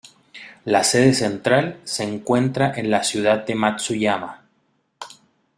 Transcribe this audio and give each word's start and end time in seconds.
La 0.65 0.83
sede 0.83 1.13
central 1.13 1.79
se 1.83 2.01
encuentra 2.03 2.73
en 2.75 2.89
la 2.89 3.03
Ciudad 3.03 3.45
de 3.45 3.53
Matsuyama. 3.53 4.41